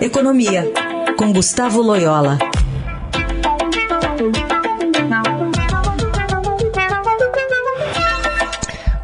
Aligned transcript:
Economia, 0.00 0.64
com 1.18 1.30
Gustavo 1.30 1.82
Loyola. 1.82 2.38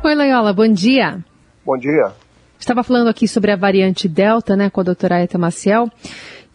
Oi, 0.03 0.15
Loyola, 0.15 0.55
bom 0.55 0.67
dia. 0.67 1.19
Bom 1.67 1.77
dia. 1.77 2.13
Estava 2.59 2.83
falando 2.83 3.09
aqui 3.09 3.29
sobre 3.29 3.53
a 3.53 3.57
variante 3.57 4.09
Delta, 4.09 4.57
né, 4.57 4.71
com 4.71 4.81
a 4.81 4.85
doutora 4.85 5.17
Aeta 5.17 5.37
Maciel. 5.37 5.91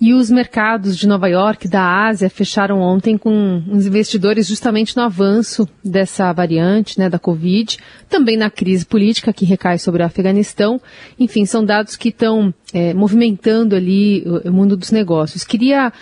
E 0.01 0.15
os 0.15 0.31
mercados 0.31 0.97
de 0.97 1.07
Nova 1.07 1.27
York, 1.27 1.67
da 1.67 2.07
Ásia, 2.07 2.27
fecharam 2.27 2.79
ontem 2.79 3.19
com 3.19 3.61
os 3.71 3.85
investidores 3.85 4.47
justamente 4.47 4.97
no 4.97 5.03
avanço 5.03 5.69
dessa 5.85 6.33
variante, 6.33 6.97
né, 6.97 7.07
da 7.07 7.19
Covid, 7.19 7.77
também 8.09 8.35
na 8.35 8.49
crise 8.49 8.83
política 8.83 9.31
que 9.31 9.45
recai 9.45 9.77
sobre 9.77 10.01
o 10.01 10.05
Afeganistão. 10.07 10.81
Enfim, 11.19 11.45
são 11.45 11.63
dados 11.63 11.95
que 11.95 12.09
estão 12.09 12.51
é, 12.73 12.95
movimentando 12.95 13.75
ali 13.75 14.23
o, 14.25 14.49
o, 14.49 14.51
mundo 14.51 14.75
dos 14.75 14.89
negócios. 14.89 15.43
Queria 15.43 15.93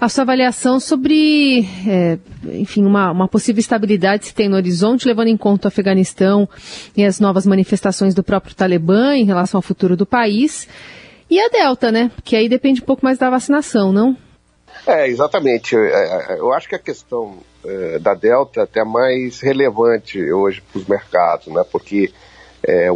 a 0.00 0.08
sua 0.08 0.22
avaliação 0.22 0.78
sobre, 0.78 1.66
é, 1.84 2.16
enfim, 2.54 2.84
uma, 2.84 3.10
uma 3.10 3.26
possível 3.26 3.58
estabilidade 3.58 4.26
se 4.26 4.34
tem 4.36 4.48
no 4.48 4.54
horizonte, 4.54 5.08
levando 5.08 5.28
em 5.28 5.36
conta 5.36 5.66
o 5.66 5.68
Afeganistão 5.68 6.48
e 6.96 7.04
as 7.04 7.18
novas 7.18 7.44
manifestações 7.44 8.14
do 8.14 8.22
próprio 8.22 8.54
Talibã 8.54 9.16
em 9.16 9.24
relação 9.24 9.58
ao 9.58 9.62
futuro 9.62 9.96
do 9.96 10.06
país. 10.06 10.68
E 11.30 11.40
a 11.40 11.48
Delta, 11.48 11.92
né? 11.92 12.10
Que 12.24 12.36
aí 12.36 12.48
depende 12.48 12.80
um 12.80 12.84
pouco 12.84 13.04
mais 13.04 13.18
da 13.18 13.28
vacinação, 13.28 13.92
não? 13.92 14.16
É, 14.86 15.06
exatamente. 15.08 15.76
É, 15.76 16.34
é, 16.34 16.38
eu 16.38 16.52
acho 16.52 16.68
que 16.68 16.74
a 16.74 16.78
questão 16.78 17.38
é, 17.64 17.98
da 17.98 18.14
Delta 18.14 18.60
é 18.60 18.62
até 18.62 18.84
mais 18.84 19.40
relevante 19.40 20.32
hoje 20.32 20.62
para 20.62 20.78
os 20.78 20.86
mercados, 20.86 21.46
né? 21.48 21.62
Porque 21.70 22.10
é, 22.62 22.88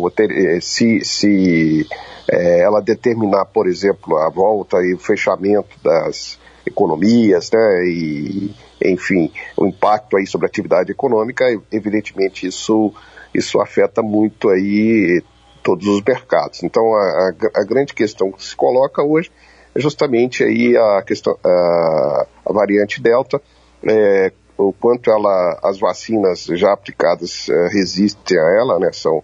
se, 0.60 1.05
se 1.05 1.86
é, 2.28 2.60
ela 2.60 2.80
determinar, 2.80 3.46
por 3.46 3.66
exemplo, 3.66 4.16
a 4.18 4.28
volta 4.30 4.78
e 4.78 4.94
o 4.94 4.98
fechamento 4.98 5.77
das 5.83 6.38
economias, 6.66 7.50
né? 7.53 7.84
E, 7.86 8.55
enfim, 8.84 9.30
o 9.56 9.66
impacto 9.66 10.16
aí 10.16 10.27
sobre 10.27 10.47
a 10.47 10.48
atividade 10.48 10.91
econômica, 10.91 11.44
evidentemente 11.70 12.47
isso, 12.47 12.92
isso 13.34 13.60
afeta 13.60 14.03
muito 14.03 14.48
aí 14.48 15.22
todos 15.62 15.86
os 15.86 16.02
mercados. 16.02 16.62
Então, 16.62 16.94
a, 16.94 17.00
a, 17.00 17.60
a, 17.60 17.64
grande 17.64 17.94
questão 17.94 18.32
que 18.32 18.44
se 18.44 18.55
coloca 18.55 19.02
hoje 19.02 19.30
é 19.74 19.80
justamente 19.80 20.42
aí 20.42 20.77
a 20.77 21.02
questão, 21.02 21.36
a, 21.44 22.27
a 22.46 22.52
variante 22.52 23.00
Delta, 23.00 23.41
é, 23.84 24.32
o 24.56 24.72
quanto 24.72 25.10
ela, 25.10 25.58
as 25.62 25.78
vacinas 25.78 26.44
já 26.44 26.72
aplicadas 26.72 27.48
é, 27.48 27.69
resistem 27.69 28.38
a 28.38 28.60
ela, 28.60 28.78
né, 28.78 28.91
são, 28.92 29.22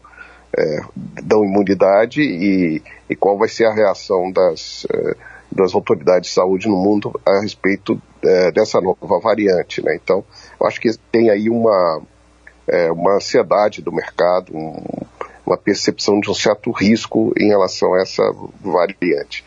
é, 0.56 0.80
dão 1.22 1.44
imunidade 1.44 2.22
e, 2.22 2.82
e, 3.08 3.16
qual 3.16 3.38
vai 3.38 3.48
ser 3.48 3.66
a 3.66 3.74
reação 3.74 4.32
das, 4.32 4.86
é, 4.92 5.16
das 5.52 5.74
autoridades 5.74 6.30
de 6.30 6.34
saúde 6.34 6.68
no 6.68 6.76
mundo 6.76 7.20
a 7.26 7.40
respeito 7.40 8.00
é, 8.22 8.50
dessa 8.50 8.80
nova 8.80 9.20
variante, 9.20 9.82
né? 9.84 9.94
Então, 10.02 10.24
eu 10.60 10.66
acho 10.66 10.80
que 10.80 10.90
tem 11.12 11.30
aí 11.30 11.48
uma, 11.48 12.02
é, 12.66 12.90
uma 12.90 13.16
ansiedade 13.16 13.82
do 13.82 13.92
mercado, 13.92 14.56
um, 14.56 14.74
uma 15.48 15.56
percepção 15.56 16.20
de 16.20 16.30
um 16.30 16.34
certo 16.34 16.70
risco 16.70 17.32
em 17.36 17.48
relação 17.48 17.94
a 17.94 18.02
essa 18.02 18.22
variante. 18.60 19.44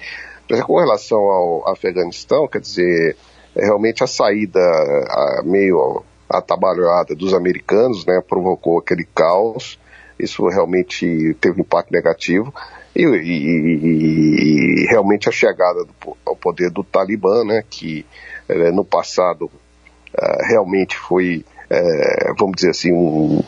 Mas 0.49 0.61
com 0.63 0.79
relação 0.79 1.19
ao 1.19 1.69
Afeganistão, 1.69 2.47
quer 2.47 2.59
dizer, 2.59 3.15
é 3.55 3.63
realmente 3.63 4.03
a 4.03 4.07
saída 4.07 4.59
a, 4.59 5.41
meio 5.45 6.03
atabalhoada 6.29 7.15
dos 7.15 7.33
americanos, 7.33 8.05
né, 8.05 8.21
provocou 8.27 8.79
aquele 8.79 9.05
caos, 9.05 9.79
isso 10.17 10.47
realmente 10.47 11.35
teve 11.39 11.59
um 11.59 11.61
impacto 11.61 11.91
negativo, 11.91 12.53
e, 12.95 13.03
e, 13.03 14.83
e 14.83 14.85
realmente 14.87 15.29
a 15.29 15.31
chegada 15.31 15.85
do, 15.85 16.17
ao 16.25 16.35
poder 16.35 16.69
do 16.69 16.83
Talibã, 16.83 17.43
né, 17.43 17.63
que 17.69 18.05
é, 18.49 18.71
no 18.71 18.83
passado 18.83 19.45
uh, 19.45 20.47
realmente 20.47 20.97
foi 20.97 21.45
é, 21.71 22.33
vamos 22.37 22.55
dizer 22.57 22.71
assim, 22.71 22.91
um, 22.91 23.41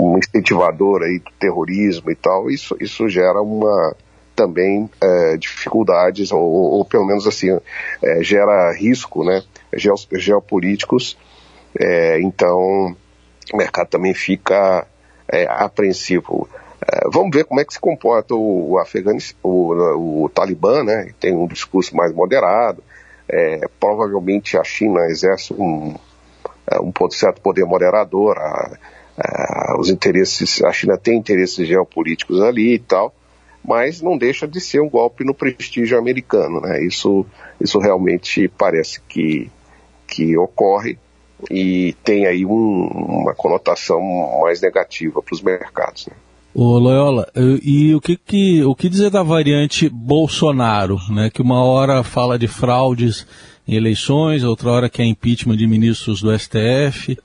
um, 0.00 0.05
incentivador 0.18 1.02
aí 1.02 1.18
do 1.18 1.30
terrorismo 1.38 2.10
e 2.10 2.14
tal, 2.14 2.50
isso, 2.50 2.76
isso 2.80 3.08
gera 3.08 3.40
uma 3.40 3.94
também 4.36 4.88
é, 5.00 5.36
dificuldades, 5.38 6.30
ou, 6.30 6.42
ou, 6.42 6.84
pelo 6.84 7.06
menos 7.06 7.26
assim, 7.26 7.58
é, 8.02 8.22
gera 8.22 8.70
risco, 8.72 9.24
né, 9.24 9.42
geopolíticos, 10.12 11.16
é, 11.78 12.20
então 12.20 12.94
o 13.52 13.56
mercado 13.56 13.88
também 13.88 14.12
fica 14.12 14.86
é, 15.32 15.46
apreensivo. 15.48 16.48
É, 16.80 17.08
vamos 17.10 17.34
ver 17.34 17.44
como 17.44 17.60
é 17.60 17.64
que 17.64 17.72
se 17.72 17.80
comporta 17.80 18.34
o, 18.34 18.72
o 18.72 18.78
Afeganistão, 18.78 19.38
o, 19.42 20.30
Talibã, 20.32 20.84
né, 20.84 21.12
tem 21.18 21.34
um 21.34 21.46
discurso 21.46 21.96
mais 21.96 22.12
moderado, 22.12 22.84
provavelmente 23.80 24.56
a 24.56 24.62
China 24.62 25.00
exerce 25.06 25.52
um, 25.52 25.96
é, 26.70 26.78
um 26.80 26.92
certo 27.10 27.40
poder 27.40 27.64
moderador, 27.64 28.38
a, 28.38 28.78
a, 29.16 29.76
os 29.78 29.90
interesses, 29.90 30.62
a 30.62 30.72
China 30.72 30.98
tem 30.98 31.18
interesses 31.18 31.66
geopolíticos 31.66 32.40
ali 32.40 32.74
e 32.74 32.78
tal, 32.78 33.14
mas 33.64 34.00
não 34.00 34.16
deixa 34.16 34.46
de 34.46 34.60
ser 34.60 34.80
um 34.80 34.88
golpe 34.88 35.24
no 35.24 35.34
prestígio 35.34 35.98
americano, 35.98 36.60
né? 36.60 36.84
Isso, 36.84 37.26
isso 37.60 37.78
realmente 37.78 38.48
parece 38.48 39.00
que, 39.08 39.50
que 40.06 40.36
ocorre 40.36 40.98
e 41.50 41.94
tem 42.04 42.26
aí 42.26 42.44
um, 42.44 42.86
uma 42.86 43.34
conotação 43.34 44.00
mais 44.42 44.60
negativa 44.60 45.20
para 45.20 45.34
os 45.34 45.42
mercados. 45.42 46.06
Né? 46.06 46.14
Ô 46.54 46.78
Loyola, 46.78 47.28
e 47.62 47.94
o 47.94 48.00
que, 48.00 48.16
que, 48.16 48.64
o 48.64 48.74
que 48.74 48.88
dizer 48.88 49.10
da 49.10 49.22
variante 49.22 49.88
Bolsonaro, 49.90 50.98
né? 51.10 51.28
Que 51.28 51.42
uma 51.42 51.62
hora 51.62 52.02
fala 52.02 52.38
de 52.38 52.48
fraudes 52.48 53.26
em 53.68 53.74
eleições, 53.74 54.44
outra 54.44 54.70
hora 54.70 54.88
que 54.88 55.02
é 55.02 55.04
impeachment 55.04 55.56
de 55.56 55.66
ministros 55.66 56.22
do 56.22 56.36
STF. 56.38 57.18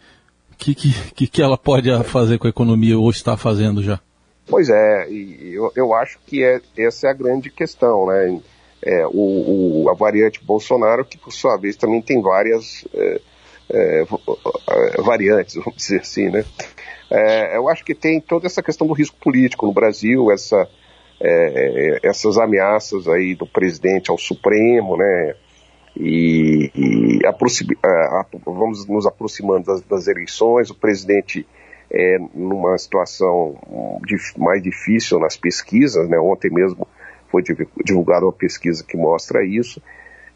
Que, 0.61 0.75
que, 0.75 1.27
que 1.27 1.41
ela 1.41 1.57
pode 1.57 1.89
fazer 2.03 2.37
com 2.37 2.45
a 2.45 2.49
economia 2.51 2.95
ou 2.95 3.09
está 3.09 3.35
fazendo 3.35 3.81
já? 3.81 3.99
Pois 4.45 4.69
é, 4.69 5.07
eu, 5.09 5.71
eu 5.75 5.91
acho 5.95 6.19
que 6.27 6.43
é, 6.43 6.61
essa 6.77 7.07
é 7.07 7.09
a 7.09 7.13
grande 7.13 7.49
questão, 7.49 8.05
né? 8.05 8.39
É, 8.83 9.07
o, 9.07 9.83
o, 9.83 9.89
a 9.89 9.95
variante 9.95 10.43
Bolsonaro, 10.43 11.03
que 11.03 11.17
por 11.17 11.33
sua 11.33 11.57
vez 11.57 11.75
também 11.75 11.99
tem 11.99 12.21
várias 12.21 12.85
é, 12.93 13.21
é, 13.71 14.05
variantes, 15.01 15.55
vamos 15.65 15.77
dizer 15.77 16.01
assim, 16.01 16.29
né? 16.29 16.45
É, 17.09 17.57
eu 17.57 17.67
acho 17.67 17.83
que 17.83 17.95
tem 17.95 18.21
toda 18.21 18.45
essa 18.45 18.61
questão 18.61 18.85
do 18.85 18.93
risco 18.93 19.17
político 19.19 19.65
no 19.65 19.73
Brasil, 19.73 20.31
essa, 20.31 20.69
é, 21.19 21.99
essas 22.03 22.37
ameaças 22.37 23.07
aí 23.07 23.33
do 23.33 23.47
presidente 23.47 24.11
ao 24.11 24.17
Supremo, 24.17 24.95
né? 24.95 25.33
E, 25.95 26.71
e 26.75 27.25
vamos 28.45 28.87
nos 28.87 29.05
aproximando 29.05 29.65
das, 29.65 29.81
das, 29.81 30.07
eleições, 30.07 30.69
o 30.69 30.75
presidente 30.75 31.45
é 31.89 32.17
numa 32.33 32.77
situação 32.77 33.59
mais 34.37 34.63
difícil 34.63 35.19
nas 35.19 35.35
pesquisas, 35.35 36.07
né? 36.07 36.17
ontem 36.17 36.49
mesmo 36.49 36.87
foi 37.29 37.43
divulgada 37.83 38.25
uma 38.25 38.33
pesquisa 38.33 38.83
que 38.83 38.95
mostra 38.95 39.45
isso, 39.45 39.81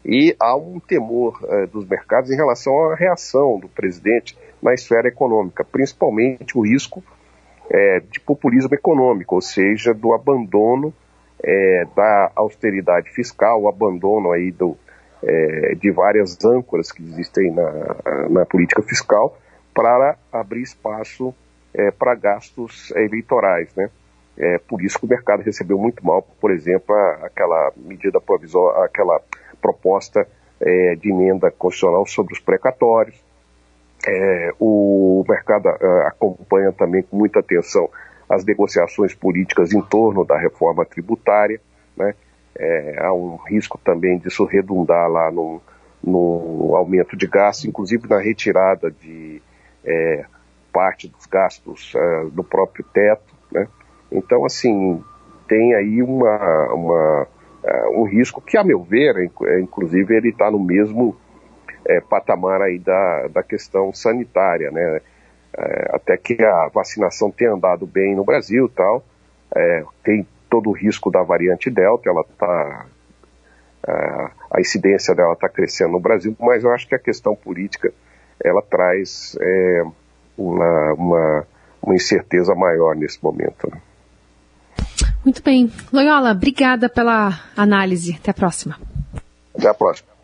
e 0.04 0.36
há 0.38 0.54
um 0.56 0.78
temor 0.78 1.40
é, 1.44 1.66
dos 1.66 1.86
mercados 1.86 2.30
em 2.30 2.36
relação 2.36 2.90
à 2.90 2.94
reação 2.94 3.58
do 3.58 3.68
presidente 3.68 4.38
na 4.62 4.72
esfera 4.72 5.08
econômica, 5.08 5.64
principalmente 5.64 6.56
o 6.56 6.62
risco 6.62 7.02
é, 7.70 8.00
de 8.00 8.20
populismo 8.20 8.74
econômico, 8.74 9.34
ou 9.34 9.40
seja, 9.40 9.92
do 9.92 10.14
abandono 10.14 10.94
é, 11.42 11.84
da 11.94 12.30
austeridade 12.36 13.10
fiscal, 13.10 13.62
o 13.62 13.68
abandono 13.68 14.32
aí 14.32 14.52
do, 14.52 14.76
é, 15.22 15.74
de 15.74 15.90
várias 15.90 16.44
âncoras 16.44 16.92
que 16.92 17.02
existem 17.02 17.52
na, 17.52 18.28
na 18.28 18.46
política 18.46 18.82
fiscal 18.82 19.36
para 19.74 20.16
abrir 20.32 20.62
espaço 20.62 21.34
é, 21.74 21.90
para 21.90 22.14
gastos 22.14 22.90
eleitorais, 22.92 23.74
né? 23.74 23.90
É, 24.38 24.58
por 24.58 24.82
isso 24.82 24.98
que 24.98 25.06
o 25.06 25.08
mercado 25.08 25.42
recebeu 25.42 25.78
muito 25.78 26.04
mal, 26.04 26.22
por 26.22 26.50
exemplo, 26.50 26.94
aquela 27.22 27.72
medida 27.76 28.20
provisória, 28.20 28.84
aquela 28.84 29.20
proposta 29.62 30.26
é, 30.60 30.94
de 30.94 31.10
emenda 31.10 31.50
constitucional 31.50 32.06
sobre 32.06 32.34
os 32.34 32.40
precatórios. 32.40 33.18
É, 34.06 34.52
o 34.60 35.24
mercado 35.26 35.68
é, 35.68 36.06
acompanha 36.06 36.70
também 36.72 37.02
com 37.02 37.16
muita 37.16 37.40
atenção 37.40 37.88
as 38.28 38.44
negociações 38.44 39.14
políticas 39.14 39.72
em 39.72 39.80
torno 39.80 40.24
da 40.24 40.38
reforma 40.38 40.84
tributária, 40.84 41.60
né? 41.96 42.14
É, 42.58 42.96
há 43.00 43.12
um 43.12 43.36
risco 43.36 43.78
também 43.78 44.18
disso 44.18 44.44
redundar 44.44 45.08
lá 45.08 45.30
no, 45.30 45.60
no 46.02 46.74
aumento 46.74 47.16
de 47.16 47.26
gastos, 47.26 47.66
inclusive 47.66 48.08
na 48.08 48.18
retirada 48.18 48.90
de 48.90 49.42
é, 49.84 50.24
parte 50.72 51.08
dos 51.08 51.26
gastos 51.26 51.92
é, 51.94 52.24
do 52.32 52.42
próprio 52.44 52.84
teto. 52.92 53.34
Né? 53.50 53.68
Então, 54.10 54.44
assim, 54.44 55.02
tem 55.48 55.74
aí 55.74 56.02
uma, 56.02 56.72
uma, 56.72 57.26
é, 57.64 57.88
um 57.88 58.04
risco 58.04 58.40
que, 58.40 58.56
a 58.56 58.64
meu 58.64 58.82
ver, 58.82 59.16
é, 59.44 59.60
inclusive, 59.60 60.14
ele 60.14 60.30
está 60.30 60.50
no 60.50 60.58
mesmo 60.58 61.16
é, 61.84 62.00
patamar 62.00 62.62
aí 62.62 62.78
da, 62.78 63.28
da 63.28 63.42
questão 63.42 63.92
sanitária, 63.92 64.70
né? 64.70 65.00
até 65.88 66.18
que 66.18 66.36
a 66.44 66.68
vacinação 66.68 67.30
tenha 67.30 67.54
andado 67.54 67.86
bem 67.86 68.14
no 68.14 68.22
Brasil 68.22 68.68
tal, 68.68 69.02
tem 70.04 70.26
todo 70.48 70.70
o 70.70 70.72
risco 70.72 71.10
da 71.10 71.22
variante 71.22 71.70
Delta, 71.70 72.08
ela 72.08 72.22
está. 72.22 72.86
Uh, 73.86 74.30
a 74.50 74.60
incidência 74.60 75.14
dela 75.14 75.34
está 75.34 75.48
crescendo 75.48 75.92
no 75.92 76.00
Brasil, 76.00 76.34
mas 76.40 76.64
eu 76.64 76.72
acho 76.72 76.88
que 76.88 76.94
a 76.94 76.98
questão 76.98 77.36
política 77.36 77.92
ela 78.42 78.60
traz 78.62 79.36
é, 79.40 79.82
uma, 80.36 80.92
uma, 80.94 81.46
uma, 81.82 81.94
incerteza 81.94 82.54
maior 82.54 82.96
nesse 82.96 83.22
momento. 83.22 83.70
Né? 83.70 83.80
Muito 85.24 85.42
bem. 85.42 85.70
Loyola, 85.92 86.32
obrigada 86.32 86.88
pela 86.88 87.40
análise. 87.56 88.14
Até 88.14 88.32
a 88.32 88.34
próxima. 88.34 88.78
Até 89.56 89.68
a 89.68 89.74
próxima. 89.74 90.15